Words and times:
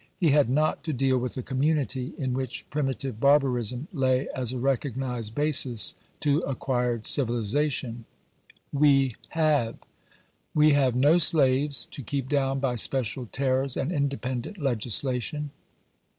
He 0.19 0.29
had 0.31 0.49
not 0.49 0.83
to 0.85 0.93
deal 0.93 1.19
with 1.19 1.37
a 1.37 1.43
community 1.43 2.15
in 2.17 2.33
which 2.33 2.65
primitive 2.71 3.19
barbarism 3.19 3.87
lay 3.93 4.27
as 4.35 4.51
a 4.51 4.57
recognised 4.57 5.35
basis 5.35 5.93
to 6.21 6.39
acquired 6.39 7.05
civilisation. 7.05 8.05
WE 8.73 9.13
HAVE. 9.29 9.75
We 10.55 10.71
have 10.71 10.95
no 10.95 11.19
slaves 11.19 11.85
to 11.91 12.01
keep 12.01 12.27
down 12.29 12.59
by 12.59 12.77
special 12.77 13.27
terrors 13.31 13.77
and 13.77 13.91
independent 13.91 14.57
legislation. 14.57 15.51